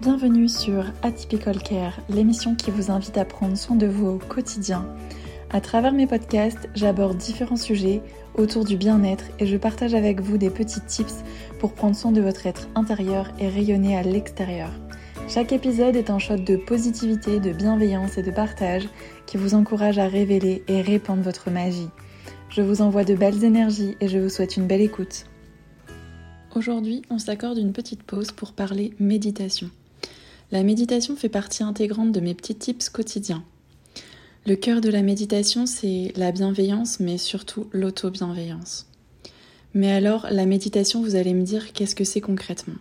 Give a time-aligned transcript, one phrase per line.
[0.00, 4.86] Bienvenue sur Atypical Care, l'émission qui vous invite à prendre soin de vous au quotidien.
[5.50, 8.02] À travers mes podcasts, j'aborde différents sujets
[8.34, 11.22] autour du bien-être et je partage avec vous des petits tips
[11.60, 14.70] pour prendre soin de votre être intérieur et rayonner à l'extérieur.
[15.28, 18.88] Chaque épisode est un shot de positivité, de bienveillance et de partage
[19.26, 21.88] qui vous encourage à révéler et répandre votre magie.
[22.50, 25.26] Je vous envoie de belles énergies et je vous souhaite une belle écoute.
[26.54, 29.70] Aujourd'hui, on s'accorde une petite pause pour parler méditation.
[30.52, 33.42] La méditation fait partie intégrante de mes petits tips quotidiens.
[34.46, 38.86] Le cœur de la méditation, c'est la bienveillance, mais surtout l'auto-bienveillance.
[39.72, 42.74] Mais alors, la méditation, vous allez me dire qu'est-ce que c'est concrètement?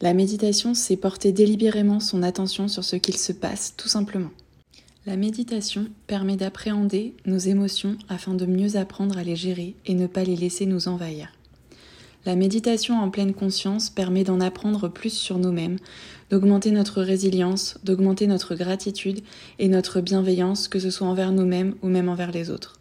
[0.00, 4.30] La méditation, c'est porter délibérément son attention sur ce qu'il se passe, tout simplement.
[5.06, 10.06] La méditation permet d'appréhender nos émotions afin de mieux apprendre à les gérer et ne
[10.06, 11.32] pas les laisser nous envahir.
[12.26, 15.78] La méditation en pleine conscience permet d'en apprendre plus sur nous-mêmes,
[16.28, 19.20] d'augmenter notre résilience, d'augmenter notre gratitude
[19.58, 22.78] et notre bienveillance, que ce soit envers nous-mêmes ou même envers les autres.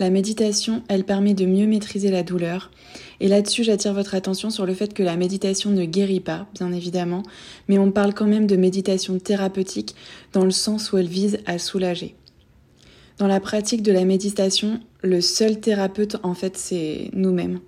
[0.00, 2.72] La méditation, elle permet de mieux maîtriser la douleur.
[3.20, 6.72] Et là-dessus, j'attire votre attention sur le fait que la méditation ne guérit pas, bien
[6.72, 7.22] évidemment,
[7.68, 9.94] mais on parle quand même de méditation thérapeutique
[10.32, 12.16] dans le sens où elle vise à soulager.
[13.18, 17.60] Dans la pratique de la méditation, le seul thérapeute, en fait, c'est nous-mêmes.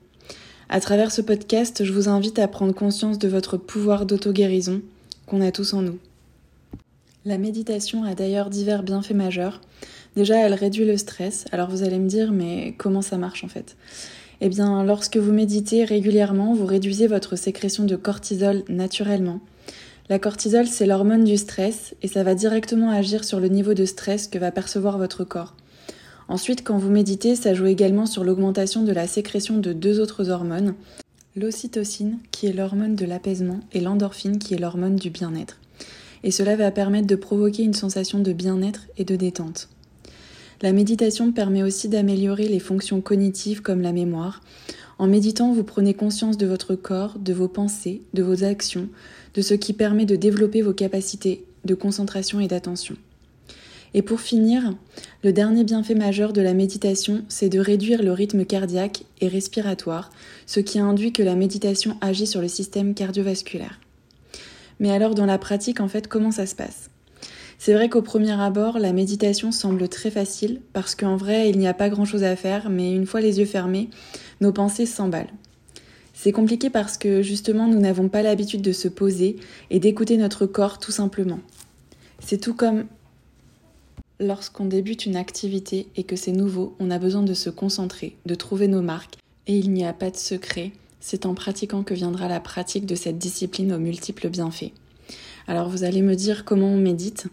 [0.71, 4.81] À travers ce podcast, je vous invite à prendre conscience de votre pouvoir d'auto-guérison
[5.27, 5.99] qu'on a tous en nous.
[7.27, 9.61] La méditation a d'ailleurs divers bienfaits majeurs.
[10.17, 11.45] Déjà, elle réduit le stress.
[11.53, 13.77] Alors vous allez me dire, mais comment ça marche en fait?
[14.41, 19.41] Eh bien, lorsque vous méditez régulièrement, vous réduisez votre sécrétion de cortisol naturellement.
[20.09, 23.85] La cortisol, c'est l'hormone du stress et ça va directement agir sur le niveau de
[23.85, 25.55] stress que va percevoir votre corps.
[26.29, 30.31] Ensuite, quand vous méditez, ça joue également sur l'augmentation de la sécrétion de deux autres
[30.31, 30.75] hormones,
[31.37, 35.59] l'ocytocine, qui est l'hormone de l'apaisement, et l'endorphine, qui est l'hormone du bien-être.
[36.23, 39.69] Et cela va permettre de provoquer une sensation de bien-être et de détente.
[40.63, 44.41] La méditation permet aussi d'améliorer les fonctions cognitives comme la mémoire.
[44.99, 48.89] En méditant, vous prenez conscience de votre corps, de vos pensées, de vos actions,
[49.35, 52.97] de ce qui permet de développer vos capacités de concentration et d'attention.
[53.97, 54.75] Et pour finir,
[55.23, 60.11] le dernier bienfait majeur de la méditation, c'est de réduire le rythme cardiaque et respiratoire,
[60.47, 63.81] ce qui induit que la méditation agit sur le système cardiovasculaire.
[64.81, 66.91] Mais alors dans la pratique, en fait, comment ça se passe?
[67.57, 71.69] C'est vrai qu'au premier abord, la méditation semble très facile, parce qu'en vrai, il n'y
[71.69, 73.91] a pas grand-chose à faire, mais une fois les yeux fermés,
[74.41, 75.33] nos pensées s'emballent.
[76.13, 79.37] C'est compliqué parce que justement, nous n'avons pas l'habitude de se poser
[79.71, 81.41] et d'écouter notre corps tout simplement.
[82.19, 82.87] C'est tout comme
[84.27, 88.35] Lorsqu'on débute une activité et que c'est nouveau, on a besoin de se concentrer, de
[88.35, 92.27] trouver nos marques, et il n'y a pas de secret, c'est en pratiquant que viendra
[92.27, 94.73] la pratique de cette discipline aux multiples bienfaits.
[95.47, 97.27] Alors vous allez me dire comment on médite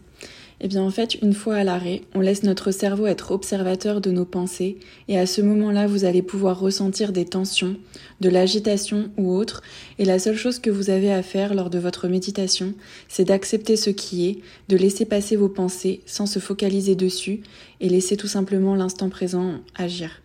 [0.64, 4.12] eh bien en fait, une fois à l'arrêt, on laisse notre cerveau être observateur de
[4.12, 4.78] nos pensées
[5.08, 7.76] et à ce moment-là, vous allez pouvoir ressentir des tensions,
[8.20, 9.60] de l'agitation ou autre
[9.98, 12.74] et la seule chose que vous avez à faire lors de votre méditation,
[13.08, 17.40] c'est d'accepter ce qui est, de laisser passer vos pensées sans se focaliser dessus
[17.80, 20.22] et laisser tout simplement l'instant présent agir.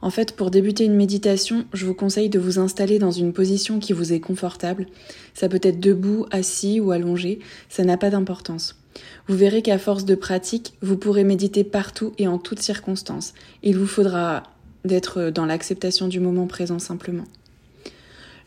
[0.00, 3.80] En fait, pour débuter une méditation, je vous conseille de vous installer dans une position
[3.80, 4.86] qui vous est confortable.
[5.34, 8.79] Ça peut être debout, assis ou allongé, ça n'a pas d'importance.
[9.28, 13.34] Vous verrez qu'à force de pratique, vous pourrez méditer partout et en toutes circonstances.
[13.62, 14.42] Il vous faudra
[14.84, 17.24] d'être dans l'acceptation du moment présent simplement.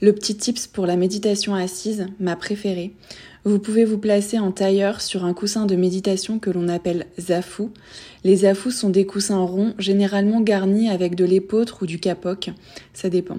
[0.01, 2.91] Le petit tips pour la méditation assise, ma préférée,
[3.45, 7.71] vous pouvez vous placer en tailleur sur un coussin de méditation que l'on appelle zafou.
[8.23, 12.51] Les zafous sont des coussins ronds, généralement garnis avec de l'épeautre ou du capoc,
[12.93, 13.37] ça dépend.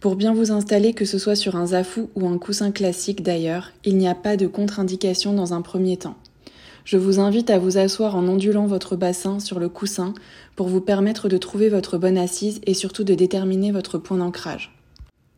[0.00, 3.72] Pour bien vous installer, que ce soit sur un zafou ou un coussin classique d'ailleurs,
[3.84, 6.14] il n'y a pas de contre-indication dans un premier temps.
[6.84, 10.14] Je vous invite à vous asseoir en ondulant votre bassin sur le coussin
[10.54, 14.72] pour vous permettre de trouver votre bonne assise et surtout de déterminer votre point d'ancrage.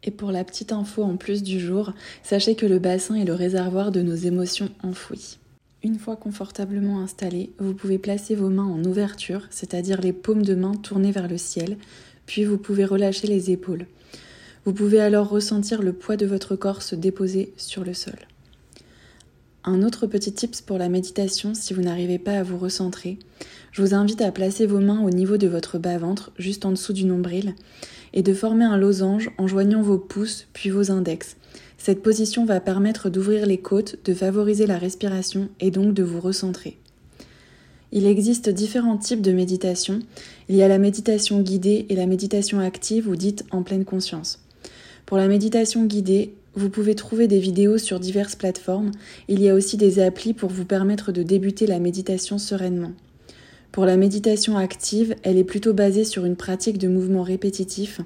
[0.05, 3.35] Et pour la petite info en plus du jour, sachez que le bassin est le
[3.35, 5.39] réservoir de nos émotions enfouies.
[5.83, 10.55] Une fois confortablement installé, vous pouvez placer vos mains en ouverture, c'est-à-dire les paumes de
[10.55, 11.79] main tournées vers le ciel,
[12.27, 13.87] puis vous pouvez relâcher les épaules.
[14.67, 18.19] Vous pouvez alors ressentir le poids de votre corps se déposer sur le sol.
[19.65, 23.19] Un autre petit tips pour la méditation si vous n'arrivez pas à vous recentrer,
[23.73, 26.93] je vous invite à placer vos mains au niveau de votre bas-ventre, juste en dessous
[26.93, 27.55] du nombril,
[28.13, 31.37] et de former un losange en joignant vos pouces puis vos index.
[31.79, 36.21] Cette position va permettre d'ouvrir les côtes, de favoriser la respiration et donc de vous
[36.21, 36.77] recentrer.
[37.93, 40.01] Il existe différents types de méditation.
[40.51, 44.39] Il y a la méditation guidée et la méditation active ou dite en pleine conscience.
[45.11, 48.93] Pour la méditation guidée, Vous pouvez trouver des vidéos sur diverses plateformes.
[49.27, 52.93] Il y a aussi des applis pour vous permettre de débuter la méditation sereinement.
[53.73, 58.01] Pour la méditation active, elle est plutôt basée sur une pratique de mouvements répétitifs.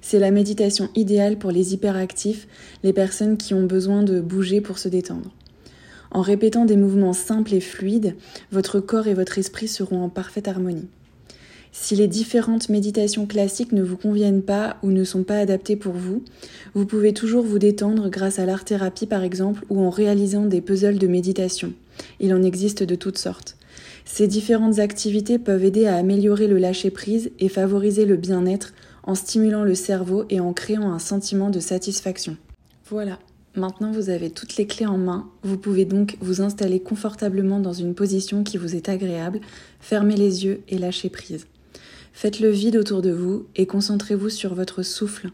[0.00, 2.48] C'est la méditation idéale pour les hyperactifs,
[2.82, 5.30] les personnes qui ont besoin de bouger pour se détendre.
[6.10, 8.16] En répétant des mouvements simples et fluides,
[8.50, 10.88] votre corps et votre esprit seront en parfaite harmonie.
[11.72, 15.92] Si les différentes méditations classiques ne vous conviennent pas ou ne sont pas adaptées pour
[15.92, 16.24] vous,
[16.74, 20.98] vous pouvez toujours vous détendre grâce à l'art-thérapie par exemple ou en réalisant des puzzles
[20.98, 21.72] de méditation.
[22.18, 23.56] Il en existe de toutes sortes.
[24.04, 28.72] Ces différentes activités peuvent aider à améliorer le lâcher-prise et favoriser le bien-être
[29.04, 32.36] en stimulant le cerveau et en créant un sentiment de satisfaction.
[32.88, 33.18] Voilà,
[33.54, 37.72] maintenant vous avez toutes les clés en main, vous pouvez donc vous installer confortablement dans
[37.72, 39.40] une position qui vous est agréable,
[39.78, 41.46] fermez les yeux et lâchez prise.
[42.12, 45.30] Faites le vide autour de vous et concentrez-vous sur votre souffle.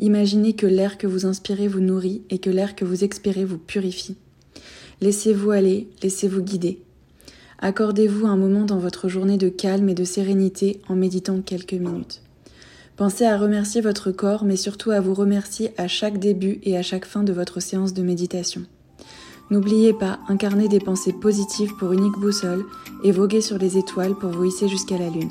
[0.00, 3.58] Imaginez que l'air que vous inspirez vous nourrit et que l'air que vous expirez vous
[3.58, 4.16] purifie.
[5.00, 6.80] Laissez-vous aller, laissez-vous guider.
[7.60, 12.22] Accordez-vous un moment dans votre journée de calme et de sérénité en méditant quelques minutes.
[12.96, 16.82] Pensez à remercier votre corps, mais surtout à vous remercier à chaque début et à
[16.82, 18.62] chaque fin de votre séance de méditation.
[19.50, 22.64] N'oubliez pas, incarner des pensées positives pour unique boussole
[23.02, 25.30] et voguer sur les étoiles pour vous hisser jusqu'à la lune.